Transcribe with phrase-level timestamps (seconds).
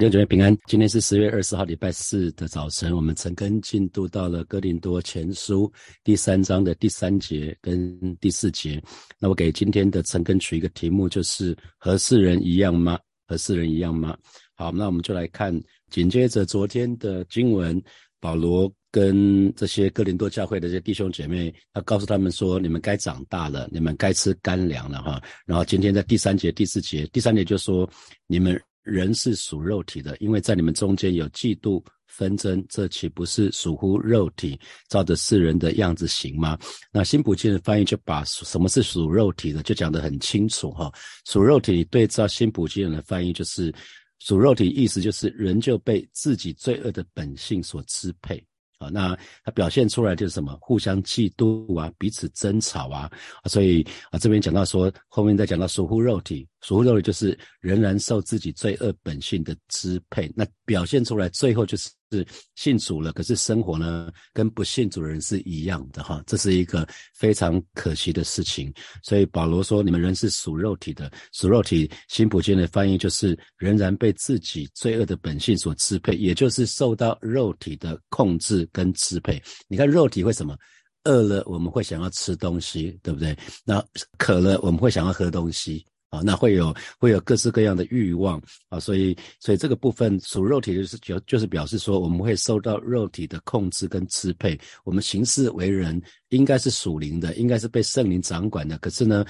[0.00, 5.70] 弟兄姐妹平安，今天是十月二十号，礼拜四的早晨，我们曾跟进度到了哥林多前书
[6.02, 8.82] 第三章的第三节跟第四节。
[9.18, 12.98] 那我给今天的陈根取一个题目，就是和世人一样吗？
[13.26, 14.16] 和世人一样吗？
[14.54, 15.54] 好，那我们就来看
[15.90, 17.78] 紧接着昨天的经文，
[18.20, 25.22] 保罗跟这些哥林多教会的这些弟兄姐妹，他告诉他们说：你们该长大了，你们该吃干粮了哈。
[25.44, 27.86] 然后今天在第三节、第四节，第三节就说
[28.26, 28.58] 你们。
[28.90, 34.58] 人是属肉体的，因为在你们中间有嫉妒纷争，这岂不是属乎肉体，
[34.88, 36.58] 照着世人的样子行吗？
[36.92, 40.92] 那新普金的翻译就把什么是属肉体的就讲得很清楚哈。
[41.24, 43.72] 属肉体对照新普金人的翻译就是
[44.18, 48.44] 属肉体，意思就是人就被自己罪恶的本性所支配。
[48.80, 50.58] 啊，那它表现出来就是什么？
[50.60, 53.08] 互相嫉妒啊，彼此争吵啊，
[53.44, 61.88] 所以啊，这边讲到说，后面再讲到属乎肉体，属乎肉体就是仍然受自己罪恶本性的支配，那表现出来最后就是。
[62.10, 68.72] 是信主了，可是生活呢，跟不信主的人是一样的哈，这是一个非常可惜的事情。
[69.02, 79.40] 所以保罗说，你们人是属肉体的，属肉体，新普金的翻译就是仍然被自己罪恶的本性所支配，也就是受到肉体的控制跟支配。
[79.68, 80.56] 你看肉体会什么？
[81.04, 83.34] 饿了我们会想要吃东西，对不对？
[83.64, 83.82] 那
[84.18, 85.82] 渴了我们会想要喝东西。
[86.10, 98.76] 啊，那会有会有各式各样的欲望啊，所以所以这个部分属肉体就是就就是表示说，我们会受到肉体的控制跟支配，我们行事为人应该是属灵的，应该是被圣灵掌管的。
[98.78, 99.24] 可是呢，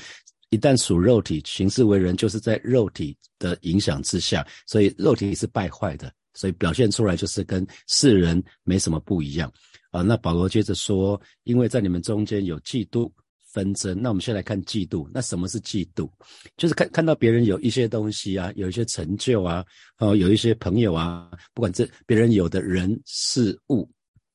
[0.49, 9.53] 一旦属肉体，行事为人就是在肉体的影响之下，所以肉体是败坏的，所以表现出来就是跟世人没什么不一样
[9.91, 10.01] 啊。
[10.01, 13.13] 那保罗接着说，因为在你们中间有嫉妒。
[13.53, 14.01] 纷争。
[14.01, 15.09] 那我们先来看嫉妒。
[15.13, 16.11] 那什么是嫉妒？
[16.57, 19.65] 就是看看到别人有一些东西啊，有一些成就啊，
[19.99, 23.89] 哦，有一些朋友啊，不管这别人有的人事物，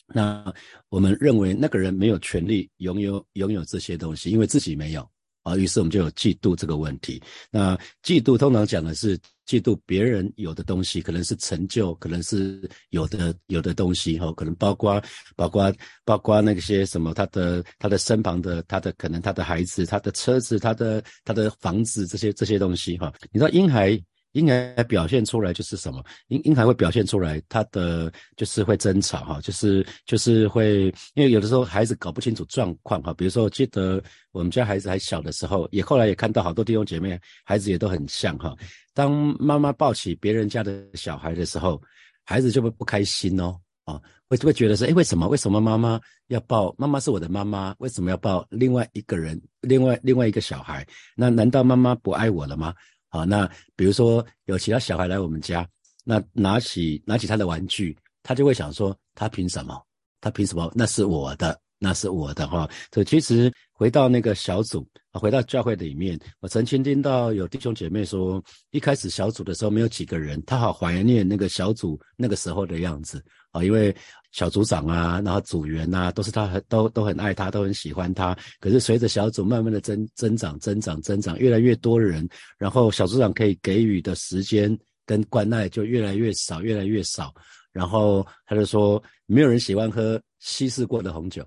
[0.07, 0.53] 那
[0.89, 5.09] 我们认为那个人没有权利拥有拥有这些东西，因为自己没有。
[5.43, 7.21] 啊，于是我们就有嫉妒这个问题。
[7.51, 9.15] 那嫉妒通常讲的是
[9.47, 15.01] 嫉妒别人有的东西，可能是成就，可能是有的有的东西哈，可能包括
[15.35, 15.73] 包括
[16.03, 23.13] 包括那些什么他的他的身旁的他的可能他的孩子、他的车子、他的他的房子这些这些东西哈。
[23.31, 24.01] 你知道婴孩。
[24.35, 26.03] 婴孩表现出来就是什么？
[26.27, 33.13] 婴婴孩会表现出来，他的就是会争吵哈，就是就是会，因为有的时候孩子搞不清楚状况哈。
[33.13, 34.03] 比如说，我记得
[34.33, 38.53] 我们家孩子还小的时候，也后来也看到好多弟兄姐妹孩子也都很像哈。
[38.93, 41.81] 当妈妈抱起别人家的小孩的时候，
[42.25, 45.97] 孩子就会不开心哦，啊，会会觉得说，哎，为什么为什么妈妈
[46.27, 46.75] 要抱？
[46.77, 49.41] 妈妈是我的妈妈，为什么要抱另外一个人？
[49.61, 50.85] 另外另外一个小孩？
[51.15, 52.73] 那难道妈妈不爱我了吗？
[53.15, 55.67] 啊，那比如说有其他小孩来我们家，
[56.03, 59.81] 那拿起拿起他的玩具，他就会想说，他凭什么？
[60.19, 60.71] 他凭什么？
[60.75, 62.69] 那是我的，那是我的哈。
[62.91, 73.95] 所以其实回到那个小组啊，回到教会里面，我曾经听到有弟兄姐妹说，一开始小组的时候没有几个人，他好怀念那个小组那个时候的样子啊，因为。
[74.35, 78.37] 小组长啊，然后组员呐，都是他很都都很爱他，都很喜欢他。
[78.59, 87.33] 可是随着小组慢慢的增增长、增长、增长，越来越多人，然后小组长可以给予的时间跟关爱就越来越少、越来越少。
[87.71, 91.41] 然后他就说，没有人喜欢喝稀释过的红酒。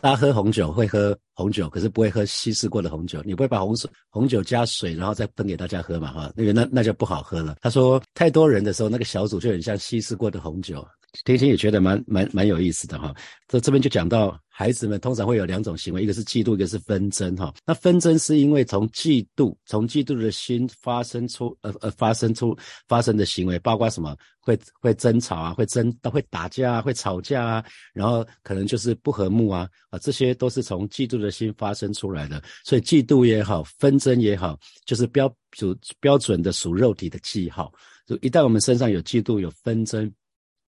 [0.00, 3.20] 大家喝红酒会喝红酒，可是不会喝稀释过的红酒。
[3.24, 6.12] 你不会把红水红酒加水，然后再分给大家喝嘛？
[6.12, 7.56] 哈，那个那那就不好喝了。
[7.60, 10.86] 他说，太多人的时候，那个小组就很像稀释过的红酒。
[11.24, 13.14] 天心也觉得蛮蛮蛮有意思的哈，
[13.46, 17.52] 这这边就讲到孩子们通常会有两种行为，一个是嫉妒，一个是纷争哈。
[17.66, 22.56] 那纷争是因为从嫉妒，从嫉妒的心发生出呃呃发生出
[22.88, 32.40] 发生的行为，包括什么会会争吵啊，会争会打架啊，会吵架啊，然后可能就是不和睦啊啊，这些都是从嫉妒的心发生出来的。
[32.64, 34.56] 所以嫉妒也好，纷争也好，
[34.86, 37.72] 就是标主标准的属肉体的记号。
[38.06, 40.12] 就一旦我们身上有嫉妒，有纷争。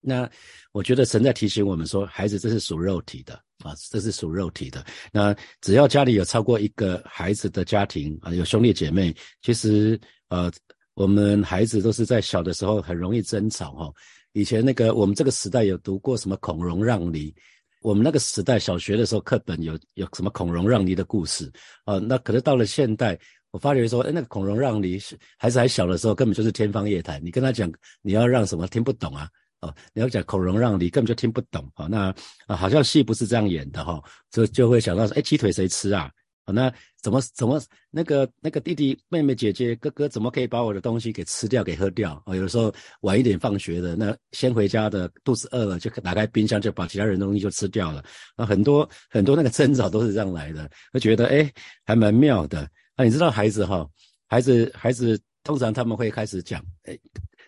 [0.07, 0.29] 那
[0.71, 4.85] 我觉得神在提醒我们说，孩子这是属肉体的啊，这是属肉体的。
[5.11, 10.51] 那只要家里有超过一个孩子的家庭啊，有兄弟姐妹，其实呃，
[10.93, 13.91] 我们孩子都是在小的时候很容易争吵哈。
[14.33, 17.33] 以前那个我们这个时代有读过什么孔融让梨，
[17.85, 21.51] 我们那个时代小学的时候课本有有什么孔融让梨的故事
[21.83, 21.99] 啊？
[21.99, 23.15] 那可是到了现代，
[23.51, 27.71] 我发觉说，哎，那个孔融让梨是孩子还小的时候根本就是天方夜谭，你跟他讲
[28.01, 29.29] 你要让什么听不懂啊。
[29.61, 31.63] 哦，你要讲孔融让梨，根本就听不懂。
[31.75, 32.11] 哦，那
[32.47, 34.01] 啊，好像戏不是这样演的哈，
[34.31, 36.09] 就就会想到说，哎，鸡腿谁吃啊？
[36.51, 36.71] 那
[37.01, 42.35] 怎么怎么那个那个弟弟妹妹姐姐哥哥怎么可以把我的东西给吃掉给喝掉啊？
[42.35, 48.03] 有的时候晚一点放学的，那先回家的肚子饿了就打开冰箱就把其他人东西就吃掉了。
[48.37, 51.51] 那很多很多那个争吵都是这样来的，会觉得哎
[51.83, 52.69] 还蛮妙的。
[52.95, 53.87] 啊，你知道孩子哈，
[54.27, 56.97] 孩子孩子通常他们会开始讲，哎，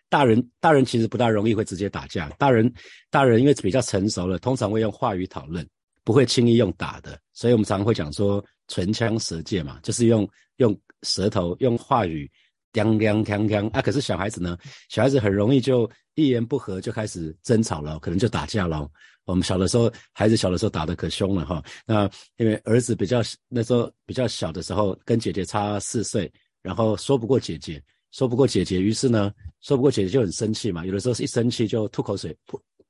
[0.09, 2.71] 大人大人其实不大容易会直接打架，大人
[3.09, 5.65] 大人因为比较成熟了，通常会用话语讨论。
[6.07, 10.25] 不会轻易用打的，所以我们常常会讲说唇枪舌剑嘛，就是用
[10.55, 12.31] 用舌头用话语，
[12.71, 13.81] 锵锵锵锵啊。
[13.81, 14.57] 可是小孩子呢，
[14.87, 18.89] 小孩子很容易就一言不合就开始争吵了，可能就打架了。
[19.25, 21.61] 我们小的时候，孩子小的时候打得可凶了哈。
[21.85, 26.31] 那因为儿子比较那时候比较小的时候，跟姐姐差四岁，
[26.61, 29.29] 然后说不过姐姐，说不过姐姐，于是呢，
[29.59, 30.85] 说不过姐姐就很生气嘛。
[30.85, 32.33] 有的时候是一生气就吐口水，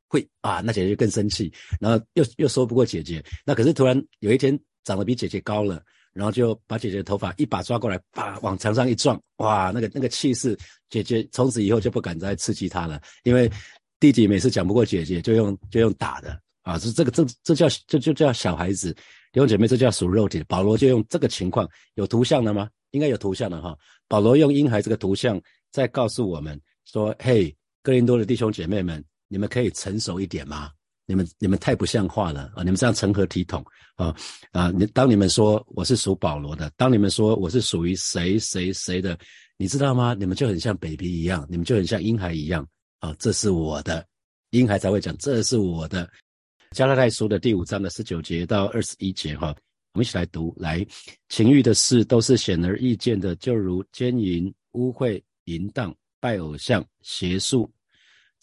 [0.08, 5.84] 会啊，那姐姐就更生气，然后又又说不过姐姐，那可是突然有一天长得比姐姐高了，
[6.14, 10.58] 然后就把姐姐的头发一把抓过来，啪往墙上一撞，哇，那个那个气势，
[10.90, 13.52] 姐姐从此以后就不敢再刺激他了，因为
[14.00, 18.94] 弟弟每次讲不过姐姐，就用就用打的啊，这这个这这叫这就叫小孩子，
[19.34, 20.44] 弟兄姐妹这叫属肉体。
[20.48, 22.70] 保罗就用这个情况，有图像的吗？
[22.92, 23.78] 应该有图像的哈。
[24.08, 27.54] 保罗用婴孩这个图像在告诉我们说，嘿，
[27.84, 29.04] 哥林多的弟兄姐妹们。
[29.28, 30.72] 你们可以成熟一点吗？
[31.10, 32.64] 你们你们太不像话了啊！
[32.64, 33.66] 你们这样成何体统
[33.96, 34.14] 啊
[34.52, 34.70] 啊！
[34.72, 39.18] 你当你们说我是属保罗的，当你们说我是属于谁谁谁的，
[39.56, 40.14] 你知道吗？
[40.14, 42.68] 你们就很像 baby 一样，你们就很像婴孩一样
[43.00, 43.16] 啊！
[43.18, 44.06] 这是我的，
[44.50, 46.10] 婴孩才会讲这是我的。
[46.72, 49.56] 加拉太书的第五章的十九节到二十一节哈，
[49.94, 50.54] 我们一起来读。
[50.58, 50.86] 来，
[51.30, 57.72] 情欲的事都是显而易见的，就如奸淫、污秽、淫荡、拜偶像、邪术。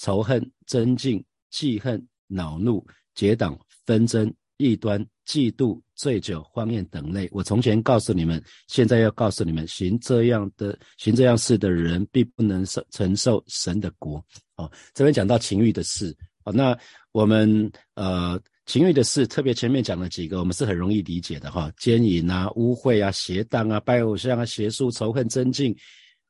[0.04, 7.26] 仇恨、增进、记恨、恼怒、结党、纷争、异端、嫉妒、醉酒、荒宴等类。
[7.32, 14.22] 我从前告诉你们，现在要告诉你们：行这样的、行这样事的人，必不能受承受神的国。
[14.56, 16.14] 哦，这边讲到情欲的事。
[16.44, 16.78] 哦，那
[17.12, 25.74] 我们呃，情欲的事，特别前面讲了几个，我们是很容易理解的哈，奸淫啊、污秽啊、邪荡啊、拜偶像啊、邪术、仇恨、增进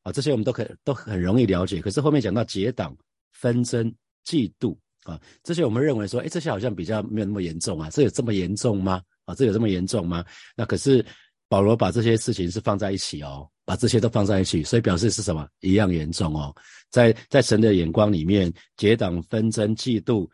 [0.04, 1.80] 啊，这些我们都可都很容易了解。
[1.80, 2.96] 可是后面讲到结党。
[3.34, 3.94] 纷争、
[4.26, 9.02] 嫉妒啊，这些我们认为说，哎，这些好像比较没有那么严重啊，这有这么严重吗？
[9.26, 10.24] 啊，这有这么严重吗？
[10.56, 11.04] 那可是
[11.46, 15.46] 保罗把这些事情是放在一起哦，把这些都放在一起，所以表示是什么？
[15.60, 16.54] 一样严重哦。
[16.90, 20.28] 在在神的眼光里面，结党纷争、嫉妒，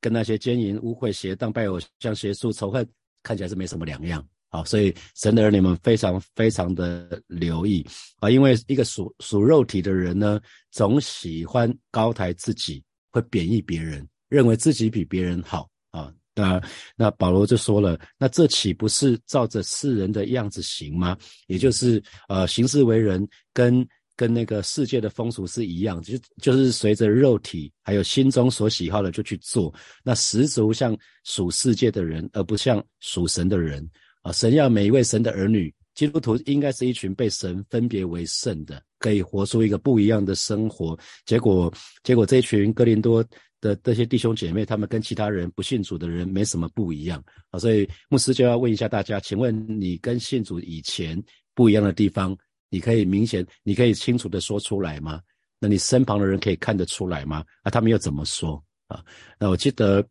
[0.00, 2.86] 跟那些奸淫、污秽、邪荡、拜偶像、邪术、仇恨，
[3.22, 4.26] 看起来是没什么两样。
[4.48, 7.84] 好，所以神的儿女们非常非常的留意
[8.20, 10.40] 啊，因为一个属属肉体的人呢，
[10.70, 16.12] 总喜欢高抬自己，会贬义别人，认为自己比别人好啊。
[16.34, 16.62] 那
[16.94, 21.16] 那保罗就说了，那这岂不是照着世人的样子行吗？
[21.48, 33.86] 也就是呃，行事为人跟跟那个世界的风俗是一样，就就是随着肉体还有心中所喜好的就去做，那十足像属世界的人，而不像属神的人。
[34.26, 40.98] 啊，神要每一位神的儿女，基督徒应该是一群被神分别为圣的，可以活出一个不一样的生活。
[41.24, 43.24] 结果，结果这一群哥林多
[43.60, 47.58] 的这些弟兄姐妹，他们跟其他人不信主的人没什么不一样啊。
[47.60, 51.22] 所以牧师就要问一下大家，请问你跟信主以前
[51.54, 52.36] 不一样的地方，
[52.68, 55.20] 你可以明显、你可以清楚的说出来吗？
[55.60, 57.44] 那你身旁的人可以看得出来吗？
[57.62, 59.04] 啊，他们又怎么说啊？
[59.38, 60.04] 那我记得，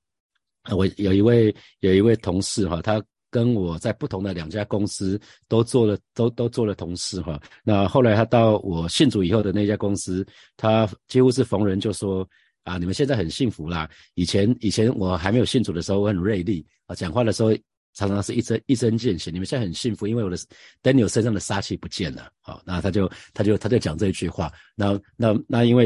[0.72, 3.04] 我有一位有一位同事哈，他。
[3.36, 7.38] 跟我在不同的两家公司都做了，都都做了同事哈。
[7.66, 10.26] 那后来他到我信主以后的那家公司，
[10.56, 12.26] 他几乎是逢人就说
[12.64, 13.90] 啊，你们现在很幸福啦。
[14.14, 17.54] 以前以前我还没有信主的时候，我很锐利啊，讲话的时候
[17.94, 19.30] 常常是一针一针见血。
[19.30, 20.38] 你们现在很幸福，因为我的
[20.82, 22.32] Daniel 身上的杀气不见了。
[22.40, 24.50] 好，那他就他就他就讲这一句话。
[24.78, 25.86] 那那那因为。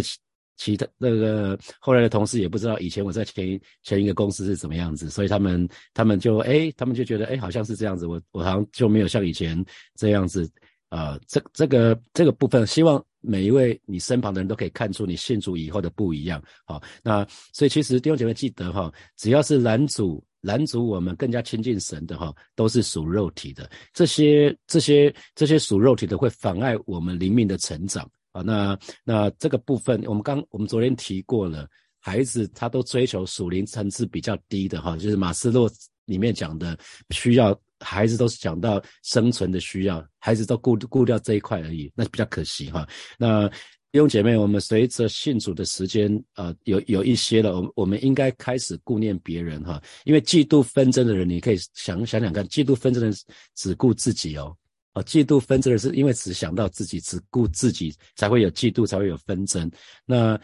[0.60, 10.48] 其他那个后来的同事也不知道以前我在前前一个公司是怎么样子，所以他们他们就哎，他们就觉得哎，好像是这样子，我我好像就没有像以前这样子
[10.90, 11.18] 啊。
[11.28, 16.44] 这这个这个部分，希望每一位你身旁的人都可以看出你信主以后的不一样。
[16.66, 23.70] 好，那所以其实弟兄姐妹记得哈，只要是拦阻拦阻我们更加亲近神的哈，都是属肉体的。
[23.94, 28.10] 这些这些这些属肉体的会妨碍我们灵命的成长。
[28.44, 31.68] 那那这个部分，我们刚我们昨天提过了，
[32.00, 35.70] 孩子他都追求属灵层次比较低的哈，就是马斯洛
[36.06, 36.78] 里面讲的
[37.10, 42.88] 需要，孩子都是讲到生存的需要，孩子都顾顾掉这一块而已，那比较可惜哈。
[43.18, 43.48] 那
[43.92, 53.18] 弟兄姐妹，我们随着信主的时间，呃，有有一些了，我我们应该开始顾念别人哈，因为嫉妒纷争的人，你可以想想想看，嫉妒纷争的人
[53.56, 54.56] 只顾自己哦，
[54.94, 59.70] 啊，嫉妒纷争的是因为只想到自己，只顾自己，才会有嫉妒，才会有纷争。
[60.06, 60.40] 那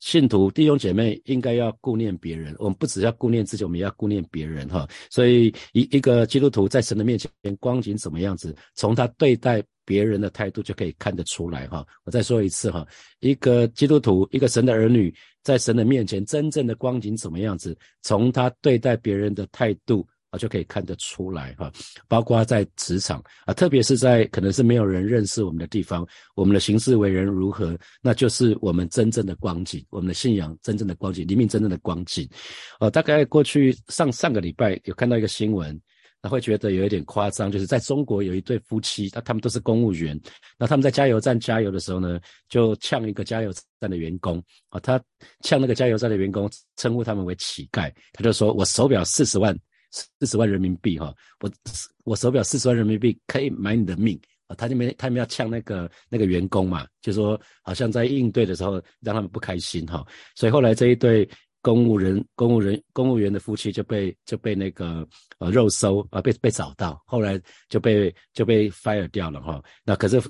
[0.00, 4.88] 信徒弟兄姐妹应该要顾念别人，我们不只要顾念自己，我们也要顾念别人哈。
[5.10, 9.62] 所以一一个基督徒在神的面前光景怎么样子，从他对待。
[9.88, 12.84] 别人的态度就可以看得出来哈，我再说一次哈，
[13.20, 21.72] 一个基督徒，一个神的儿女，在神的面前真正的光景怎么样子，从他对待别人的态度啊就可以看得出来哈，
[22.08, 32.28] 包括在职场啊，特别是在可能是没有人认识我们的地方，我们的行事为人如何，那就是我们真正的光景，我们的信仰真正的光景，里面真正的光景。
[32.80, 35.80] 呃，大概过去上上个礼拜有看到一个新闻。
[36.22, 40.18] 那会觉得有一点夸张，就是在中国有一对夫妻，那他们都是公务员，
[40.58, 42.18] 那他们在加油站加油的时候呢，
[42.48, 45.00] 就呛一个加油站的员工啊，他
[45.42, 49.56] 呛那个加油站的员工，称呼他们为乞丐，他就说我手表四十万，
[50.20, 51.50] 四十万人民币哈，我
[52.04, 61.28] 我手表四十万人民币可以买你的命啊，他就没他们要呛那个那个员工嘛，就说好像在应对的时候让他们不开心哈，所以后来这一对。
[61.62, 65.04] 公务人、公务人、公务员的夫妻就被就被那个
[65.38, 69.60] 呃肉搜啊，被被找到，后来就被就被 fire 掉了哈。
[69.84, 70.22] 那可是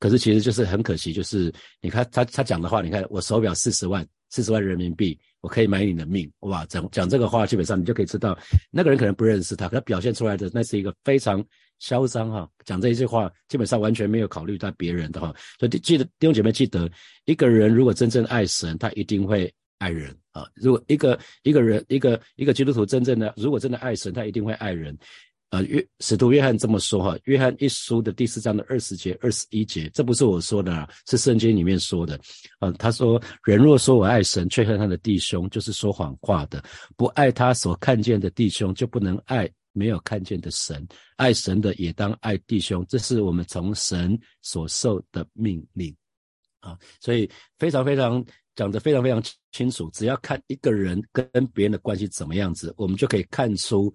[0.00, 6.64] 可是其实就是很可惜，就是你看他他讲的话，你看我手表四十万四十万人民币，我可以买你的命哇！
[6.66, 8.38] 讲讲这个话，基本上你就可以知道
[8.70, 11.44] 那个人可能不认识他，可他表现出来的那是一个非常
[11.78, 12.48] 嚣张哈。
[12.64, 15.34] 讲这一句话，基本上完全没有考虑到别人的哈。
[15.58, 16.90] 所以记得弟兄姐妹记得，
[17.24, 19.52] 一个人如果真正爱神，他一定会。
[19.80, 24.94] 爱人啊，如果一个一个人一个一个基督徒真正的如果真的爱神，他一定会爱人。
[25.50, 32.18] 啊，约使徒约翰这么说哈，约翰一书的第四章的二十节、二十一节，这不是我说的，是圣经里面说的。
[32.60, 36.60] 啊，他说：人若说我爱神，却恨他的弟兄，就是说谎话的；
[36.96, 40.86] 不爱他所看见的弟兄，就不能爱没有看见的神。
[41.16, 45.92] 爱神的也当爱弟兄，这是我们从神所受的命令。
[46.60, 47.28] 啊，所以
[47.58, 48.24] 非常非常。
[48.56, 53.90] 讲得非常非常清楚，只要看一个人跟别人的关系怎么样子，我们就可以看出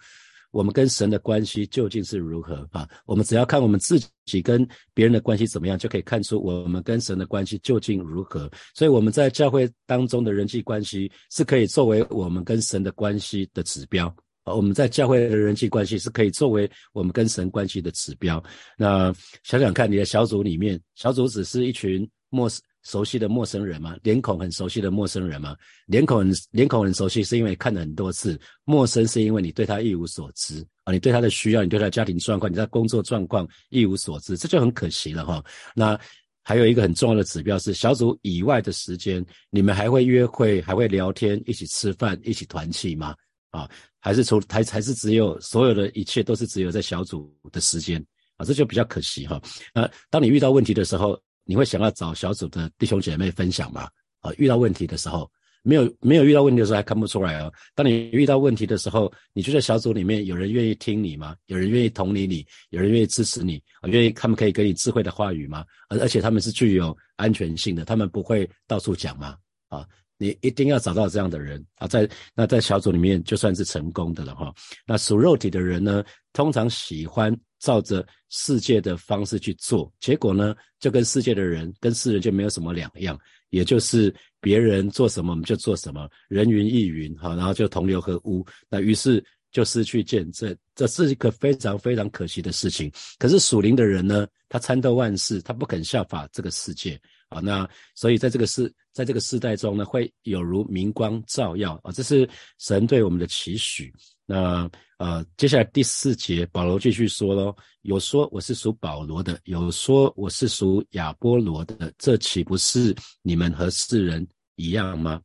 [0.56, 2.88] 我们跟神的关系究竟是如何啊。
[3.06, 8.50] 我们只要看我们自己跟别人的关系怎么样，就可以看出我们跟神的关系究竟如何。
[8.74, 14.08] 所以我们在教会当中的人际关系是可以作为我们跟神的关系的指标
[14.46, 14.54] 啊。
[14.54, 18.42] 我们在教会的人际关系是可以作为我们跟神关系的指标。
[18.78, 22.62] 那想想看，你的小组里面，小组只是一群陌生。
[22.86, 23.98] 熟悉的陌生人吗？
[24.04, 25.56] 脸孔很熟悉的陌生人吗？
[25.88, 35.44] 脸孔很脸孔很熟悉，是因为看了很多次；陌生是因为你对他一无所知啊，你对他的需要，你对他的家庭状况，你在工作状况一无所知，这就很可惜了哈。
[35.76, 36.00] 那
[36.44, 43.16] 还有一个很重要的指标是，小组以外的时间，你们还会约会，还会聊天，一起吃饭，一起团契吗？
[43.50, 43.68] 啊，
[44.00, 48.06] 还是除还还是只有所有的一切都是只有在小组的时间
[48.38, 49.42] 啊，这就比较可惜哈。
[49.74, 53.88] 那当你遇到问题的时候，你会想要找小组的弟兄姐妹分享吗？
[54.20, 55.30] 啊，遇到问题的时候，
[55.62, 57.54] 没有没有遇到问题的时候还看不出来哦。
[57.76, 61.36] 当你遇到问题的时候，你觉得小组里面有人愿意听你吗？
[61.46, 62.46] 有人愿意同理你？
[62.72, 63.62] 有人愿意支持你？
[63.82, 65.64] 啊，愿意他们可以给你智慧的话语吗？
[65.90, 69.38] 而而且他们是具有安全性的，他们不会到处讲吗？
[69.68, 69.86] 啊，
[70.18, 74.52] 你一定要找到这样的人啊，在那在小组里面就算是成功的了哈。
[74.88, 77.36] 那属肉体的人呢，通常喜欢。
[77.66, 83.20] 照着世界的方式去做，结果呢，就跟世界的人跟世人就没有什么两样，
[83.50, 92.92] 也就是别人做什么我们就做什么，人云亦云，哈，然后就同流合污，那于是就失去见证，这是一个非常非常可惜的事情。
[93.18, 102.28] 可是属灵的人呢，他参透万事，他不肯效法这个世界，啊，那所以在这个世在这个世代中呢，会有如明光照耀，啊，这是
[102.60, 103.94] 神对我们的期许。
[104.26, 115.22] 那呃，接下来第四节，保罗继续说喽，有说我是属保罗的，有说我是属亚波罗的，这岂不是你们和世人一样吗？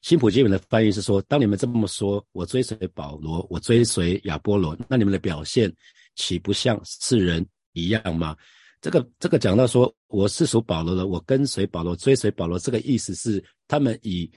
[0.00, 5.72] 新普基本的翻译是说，当你们这么说，我追随保罗，我追随亚波罗，那你们的表现
[6.16, 8.36] 岂不像世人一样吗？
[8.82, 14.30] 这个这个讲到说，我是属保罗的，我跟随保罗，追随保罗，这个意思是他们以。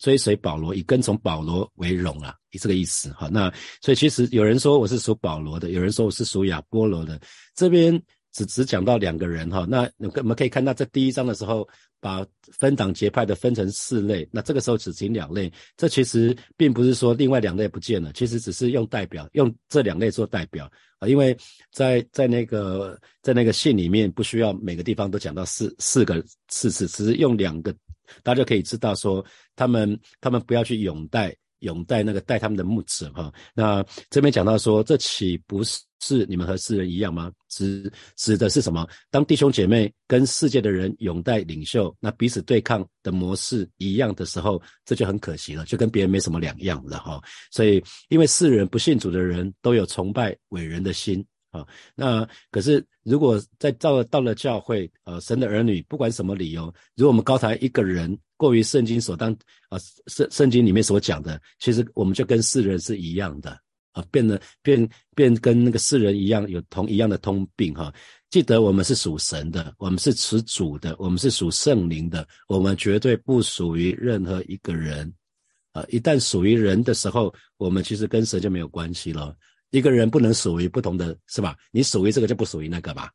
[0.00, 3.28] 追随保罗，以跟从保罗为荣啊，以这个意思哈。
[3.32, 3.52] 那
[3.82, 7.20] 所以其实有人说我是属保罗的，有人说我是属亚波罗的。
[7.56, 8.00] 这边
[8.32, 11.68] 只只讲到两个人哈，那我们可以看到在第一章的时候，
[12.00, 21.36] 把分党结派的分成四类，那这个时候只仅两类，这其实并不是说另外两类不见了，其实只是用代表，用这两类做代表啊，因为
[21.72, 27.74] 在在那个在那个信里面不需要每个地方都讲到四四个四次，只是用两个，
[28.22, 29.24] 大家可以知道说
[29.56, 31.34] 他们他们不要去拥戴。
[31.62, 37.30] 拥戴那个戴他们的木子哈，那这边讲到说，这岂不是是你们和世人一样吗？
[37.48, 38.86] 指指的是什么？
[39.10, 47.20] 当弟兄姐妹跟世界的人拥戴领袖，那彼此对抗的模式一样的时候，这就很可惜了，就跟别人没什么两样了哈。
[47.50, 51.24] 所以，因为世人不信主的人都有崇拜伟人的心。
[51.50, 59.32] 啊，那可是如果在到了到了教会，呃，神的儿女不管什么理由，如果我们高抬一个人过于圣经所当
[59.70, 59.78] 啊
[60.08, 63.58] 圣圣经里面所讲的，其实我们就跟世人是一样的
[63.98, 67.92] 啊，变得变变跟那个世人一样，有同一样的通病哈。
[68.30, 75.12] 记得我们是属神的，我们是持主的，我们是属圣灵的，我们绝对不属于任何一个人
[75.72, 75.84] 啊。
[75.88, 79.34] 一旦属于人的时候，我们其实跟神就没有关系了。
[79.70, 81.56] 一个人不能属于不同的是吧？
[81.72, 83.10] 你属于这个就不属于那个吧？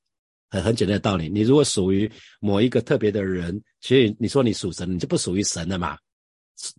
[0.49, 1.29] 很很简单的道理。
[1.29, 5.97] 你如果属于某一个特别的人，其实你说你属神，你就不属于神了嘛？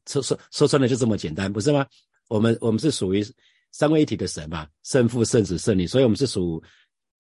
[0.07, 1.87] 说说说穿了就这么简单，不是吗？
[2.29, 3.25] 我们我们是属于
[3.75, 6.63] 三位一体的神嘛，圣父、圣子、圣灵，所以我们是属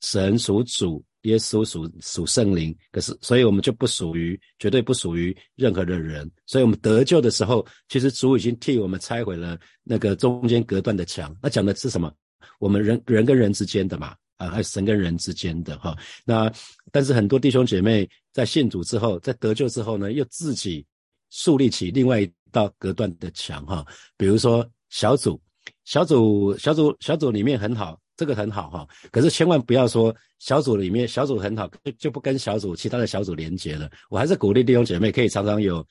[0.02, 2.72] 神、属主、耶稣、属属圣灵。
[2.92, 6.30] 可是，所以我们就不属于，绝对不属于任何的人。
[6.46, 11.36] 所以我们得救的时候，其实主已经替我们拆毁了那个中间隔断的墙。
[11.42, 12.14] 那讲的是什么？
[12.60, 15.98] 我们人人跟人之间的嘛，啊，还有神跟人之间的哈。
[16.24, 16.48] 那
[16.92, 20.86] 但是很多弟兄姐妹在信主之后，在得救之后呢，又自己
[21.30, 23.84] 树立起另外一道隔断的墙哈。
[24.16, 25.40] 比如说小组，
[25.84, 28.86] 小组，小组，小组里面很好，这个很好哈。
[29.10, 33.90] 可是千万不要说小组里面小组很好，就不跟小组其他的小组连接了。
[34.10, 35.84] 我还是鼓励弟兄姐妹可以常常有。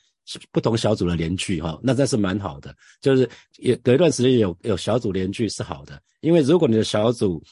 [0.53, 7.43] 不同小组的联聚哈，那这是蛮好的，就是也隔一段时间有有小组联聚是好的，因为如果你的小组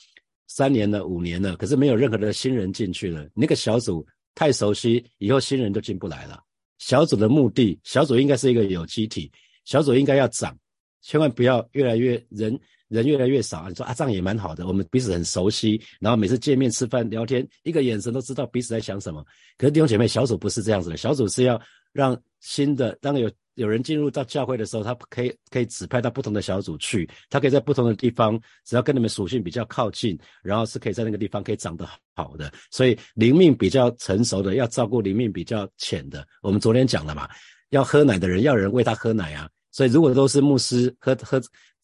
[0.48, 6.42] 三年了五年了，可是没有任何的新人进去了，那个小组太熟悉，以后新人都进不来了。
[6.78, 9.30] 小组的目的，小组应该是一个有机体，
[9.66, 10.58] 小组应该要长，
[11.02, 13.68] 千万不要越来越人人越来越少。
[13.68, 19.26] 你说啊，这样也蛮好的，我们彼此很熟悉，然后每次见面吃饭聊天，一个眼神都知道彼此在想什么。
[19.58, 22.20] 可是弟兄姐妹，小组不是这样子的，小组是要让。
[22.44, 32.52] 新的当有有人进入到教会的时候，他可以可以指派到不同的小组去，他可以在不同的地方，只要跟你们属性比较靠近，然后是可以在那个地方可以长得好的。
[32.72, 36.28] 所以灵命比较成熟的要照顾灵命比较浅的。
[36.42, 37.30] 我们昨天讲了嘛，
[37.70, 39.48] 要喝奶的人要人喂他喝奶啊。
[39.72, 41.42] 所以如果都是牧师喝喝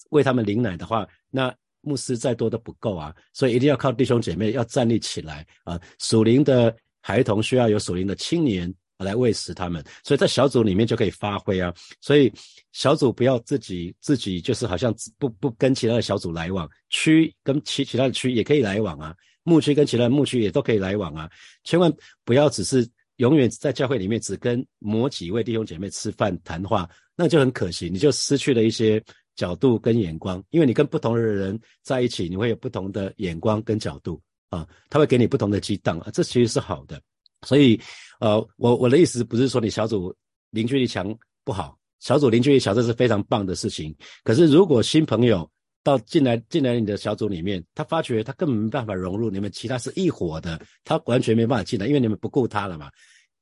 [0.10, 3.15] 喂他们灵奶的话，那牧师再多都不够啊。
[3.34, 5.80] 所以一定要靠弟兄姐妹要站立起来啊。
[6.00, 8.73] 属灵的孩童需要有属灵的青年。
[9.06, 11.71] 来喂食他们，所以在小组里面就可以发挥啊。
[12.02, 12.34] 所以
[12.71, 19.13] 小组不要自己自己就是好像不不跟其他的小组来往，区跟其其他的区也可以来往啊。
[19.43, 21.30] 牧区跟其他的牧区也都可以来往啊。
[21.63, 21.93] 千万
[22.26, 29.04] 不要只是永远在教会里面只跟某几位弟兄姐妹吃饭谈话，那就很可惜，你就失去了一些
[29.36, 30.42] 角度跟眼光。
[30.52, 37.02] 因为你跟不同的人在一起，你会有不同的眼光跟角度啊，他会给你不同的激荡啊，这其实是好的。
[37.46, 37.78] 所以。
[38.20, 40.12] 呃，我我的意思不是说你小组
[40.50, 43.96] 凝聚力强不好，小组凝聚力强这是非常棒的事情。
[44.24, 45.48] 可是如果新朋友
[45.84, 52.90] 到进来进来你的小组里面，他发觉他根本没办法融入你们其他是一伙的，他完全没办法进来，因为你们不顾他了嘛。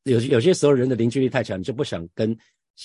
[0.04, 2.38] 有有些时候人的凝聚力太强，你就不想跟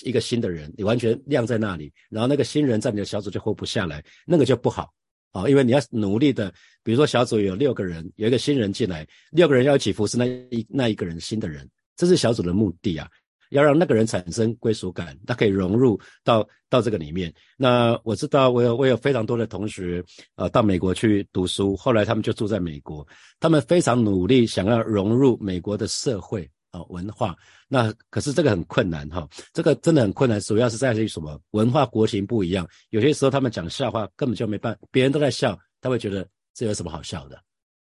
[0.03, 4.91] 一个新的人，你完全晾在那里，然后那个新人在你的小组就活不下来，那个就不好。
[5.31, 11.65] 啊，因为你要努力的，比如说小组有六个人，有一个新人进来，六个人要一起服侍那一那一个人新的人。
[11.95, 13.07] 这是小组的目的啊，
[13.51, 17.33] 要让那个人产生归属感，他可以融入到到这个里面。
[17.55, 20.03] 那我知道，我有我有非常多的同学，
[20.35, 23.07] 呃，到美国去读书，后来他们就住在美国，
[23.39, 27.37] 他们非常努力想要融入美国的社会啊文化。
[27.67, 31.39] 那可是这个很困难哈，这个真的很困难，主要是在于什么？
[31.51, 37.41] 文化国情不一样，有些时候他们讲笑话根本就没办，别人都在笑，他会觉得这有什么好笑的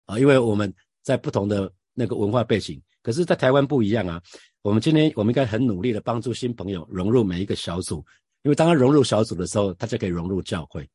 [0.06, 0.18] 啊？
[0.18, 2.80] 因为我们在不同的那个文化背景。
[3.04, 4.22] 可是，在台湾不一样啊！
[4.62, 7.96] 我们今天我们应该很努力的帮助新朋友融入每一个小组，
[8.44, 10.88] 因为当他融入小组的时候，他就可以融入教会。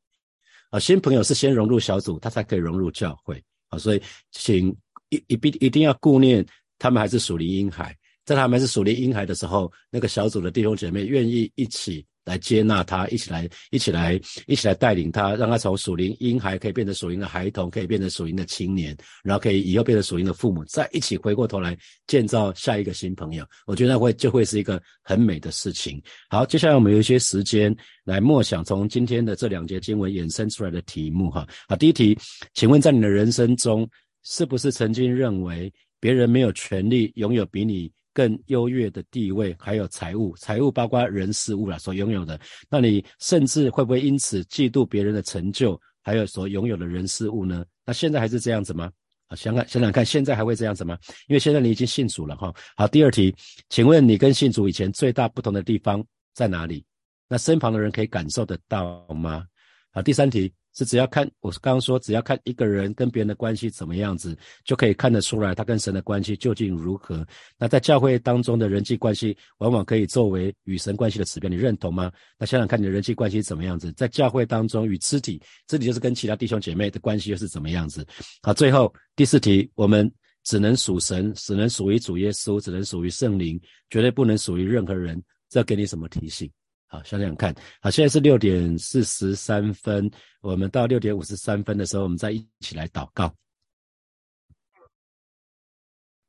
[0.69, 3.43] 啊，新朋友是先融入小组，他才可以融入教会。
[3.67, 4.73] 啊，所以请
[5.09, 6.45] 一一必一定要顾念
[6.79, 23.47] 他们还是属灵婴孩，在他们还是属灵婴孩的时候，那个小组的弟兄姐妹愿意一起来接纳他，一起来，一起来，一起来带领他，让他从属灵婴孩可以变成属灵的孩童，可以变成属灵的青年，然后可以以后变成属灵的父母，再一起回过头来建造下一个新朋友。
[23.65, 26.01] 我觉得会就会是一个很美的事情。
[26.29, 31.47] 好，接下来我们有一些时间来默想从今天的这两节经文衍生出来的题目哈。
[31.69, 32.17] 好，第一题，
[32.53, 33.89] 请问在你的人生中，
[34.23, 37.91] 是不是曾经认为别人没有权利拥有比你？
[38.13, 42.39] 更优越的地位，还有财物，财物包括人事物了，所拥有的。
[42.67, 47.63] 那你甚至会不会因此嫉妒别人的成就，还有所拥有的人事物呢？
[47.85, 48.91] 那现在还是这样子吗？
[49.27, 50.97] 啊，想想想想看，现在还会这样子吗？
[51.27, 52.51] 因为现在你已经信主了哈。
[52.75, 53.31] 好，第二题，
[53.69, 56.83] 请问你跟信主以前最大不同的地方在哪里？
[57.29, 59.45] 那身旁的人可以感受得到吗？
[59.91, 60.51] 好，第三题。
[60.77, 67.25] 是只要看，我刚刚说，只要看一个人跟别人的关系怎么样子，就可以看得出来他跟神的关系究竟如何。
[67.57, 72.11] 那在教会当中的人际关系，往往可以作为与神关系的指标，你认同吗？
[72.37, 78.05] 那想想看你的人际关系怎么样子，在教会当中与肢体，肢体就是跟其他弟兄姐妹的关系又是怎么样子？
[78.43, 80.07] 好，最后第四题，我们
[80.43, 83.59] 只能属神，只能属于主耶稣，只能属于圣灵，
[83.89, 85.19] 绝对不能属于任何人。
[85.49, 86.47] 这给你什么提醒？
[86.87, 90.09] 好，想想看，好，现在是六点四十三分，
[90.41, 93.33] 我们到六点五十三分的时候，我们再一起来祷告。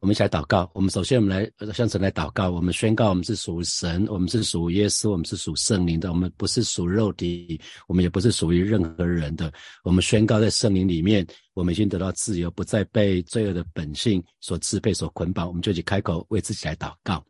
[0.01, 0.71] 我们一起来祷告。
[0.75, 2.51] 我们首先，我们来向神来祷告。
[2.51, 6.12] 我们宣告，我们是属神，我们是属耶稣，我们是属圣灵的。
[6.12, 9.53] 我们不是属肉体，我们也不是属于任何人的。
[9.83, 15.49] 我们宣告，在圣灵里面，我们已经得到自由，不再被罪恶的本性所支配、所捆绑。
[15.49, 17.25] 我们就去开口为自己来祷告。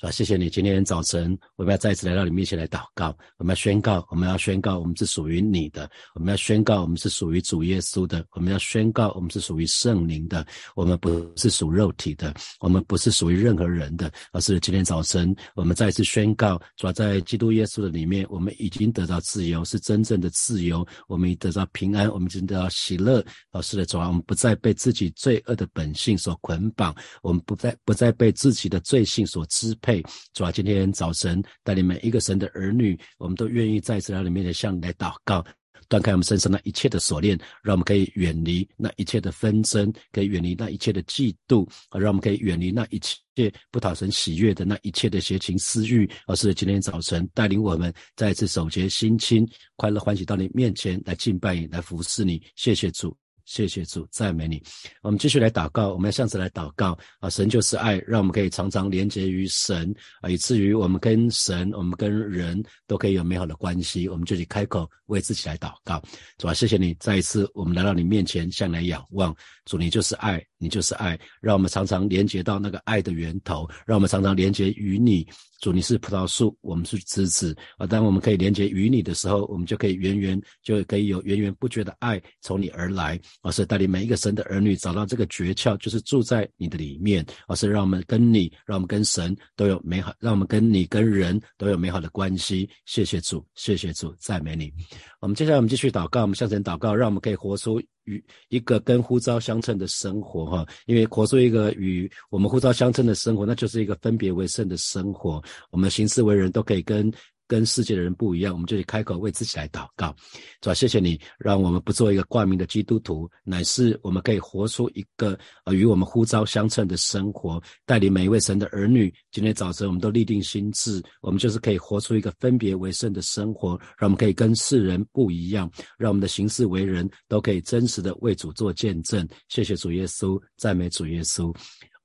[0.00, 0.12] 是吧？
[0.12, 3.16] 谢谢你，今天早晨我们要再次来到你面前来祷告。
[3.36, 5.90] 我们要宣告，我们要宣告，我们是属于你的。
[6.14, 8.24] 我们要宣告，我们是属于主耶稣的。
[8.30, 10.46] 我们要宣告，我们是属于圣灵的。
[10.76, 20.86] 我们不是属肉体的，我们不是属于任何人的，而是今天早晨我们再次宣告，主要在基督耶稣的里面，我们已经得到自由，是真正的自由。
[21.08, 23.24] 我们已得到平安，我们已经得到喜乐。
[23.50, 29.87] 老师的主啊，我们不再被自己罪恶的本性所捆绑，我们不再不再被自己的罪性所支配。
[29.88, 35.42] 嘿主啊，今天早晨带领每一个神的儿女，我们都愿意再次来到你面前向你来祷告，
[35.88, 46.06] 断开我们身上那一切的锁链，让我们可以远离那一切的纷争，可以远离那一切的嫉妒，啊，让我们可以远离那一切不讨神喜悦的那一切的邪情私欲。
[46.26, 52.42] 而是今天早晨带领我们再次守节心清，快乐欢喜到你面前来敬拜你，来服侍你。
[52.56, 53.16] 谢谢主。
[53.48, 54.62] 谢谢主，赞美你。
[55.00, 57.30] 我们继续来祷告，我们要向神来祷告啊！
[57.30, 64.06] 神就是爱，让我们可以常常连接于神啊，以至于我们跟神、我们跟人都可以有美好的关系。
[64.06, 66.02] 我们就去开口为自己来祷告，
[66.36, 69.34] 主啊，谢谢你再一次我们来到你面前，向来仰望。
[69.64, 75.26] 主，你就是爱，你就是爱，让我们常常连接到那个爱的源头，让我们常常连接于你。
[75.60, 77.86] 主，你是葡萄树，我们是枝子啊。
[77.86, 83.20] 当我们可以连接于你的时候，我们就可以源源就可以有源源不绝的爱从你而来。
[83.42, 87.24] 而是带领每一个神的儿女找到这个诀窍，就是住在你的里面。
[87.46, 92.68] 而是让我们跟你，让我们跟神都有美好，让我们跟你跟人都有美好的关系。
[92.84, 94.72] 谢谢主，谢谢主，赞美你。
[95.20, 100.66] 我们接下来我们继续祷告，我们向神祷告，让我们可以活出与一个跟呼召相称的生活哈。
[100.86, 105.42] 因为活出一个与我们呼召相称的生活，那就是一个分别为圣的生活。
[105.70, 107.12] 我们行事为人，都可以跟。
[107.48, 110.14] 跟世界的人不一样，我们就得开口为自己来祷告，
[110.60, 119.12] 主啊，谢谢你，让我们不做一个挂名的基督徒，乃是我们可以活出一个呃与我们呼召相称的生活，带领每一位神的儿女。
[119.32, 129.26] 今天早晨我们都立定心志，我们就是可以活出一个分别为圣的生活，让我们可以跟世人不一样，让我们的行事为人都可以真实的为主做见证。
[129.48, 131.54] 谢谢主耶稣，赞美主耶稣。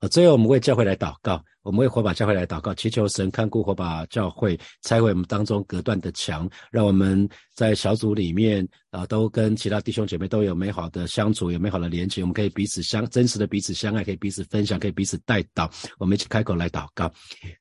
[0.00, 1.44] 呃，最后我们为教会来祷告。
[1.64, 12.20] 我们为火把教会来祷告，祈求神看顾火把教会，拆毁我们当中隔断的墙，让我们在小组里面啊，都跟其他弟兄姐妹都有美好的相处，有美好的连接。
[12.20, 15.70] 我们可以彼此相真实的彼此相爱，可以彼此分享，可以彼此带导。
[15.98, 17.10] 我们一起开口来祷告，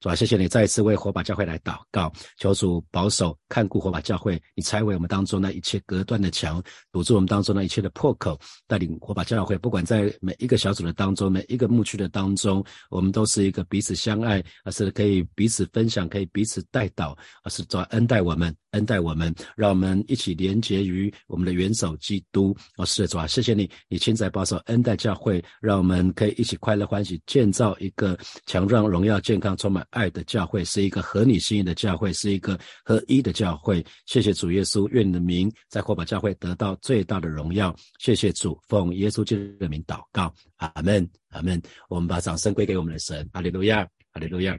[0.01, 6.61] 主啊，谢谢你再一次为火把教会来祷告，求主保守看顾火把教会，你拆毁我们当中那一切隔断的墙，
[6.91, 8.37] 堵住我们当中那一切的破口，
[8.67, 14.03] 带领火把教会，不管在每一个小组的当中，每一个牧区的当中，我们都是一个彼此此。
[14.03, 22.53] 相爱，而是可以彼此分享，可以彼此带导，而是主恩待我们，恩待我们，让我们一起连结于我们的元首基督。
[22.75, 33.81] 我，是，主啊，谢谢你，你亲自保守恩待教会，让我们可以一起快乐欢喜，建造一个强壮、荣耀、健康、充满爱的教会，是一个合你心意的教会，是一个合一的教会。
[34.05, 37.73] 谢谢主耶稣，愿你的名在火把教会得到最大的荣耀。
[37.99, 40.33] 谢谢主，奉耶稣基督的名祷告。
[40.57, 41.61] 阿门，阿门。
[41.89, 44.57] 我们把掌声归给我们的神，哈利路亚，哈利路亚。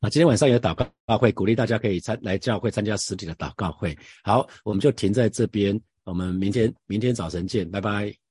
[0.00, 3.96] 啊，今天晚上有祷告会，鼓励大家可以参来教会参加实体的祷告会。
[4.22, 8.21] 好，我们就停在这边，我们明天明天早晨见，拜拜。